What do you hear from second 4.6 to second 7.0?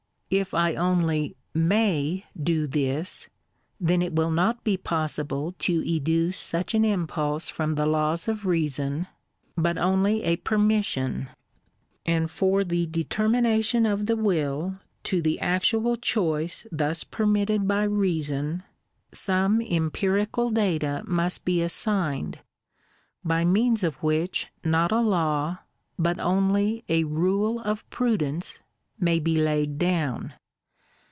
be possible to educe such an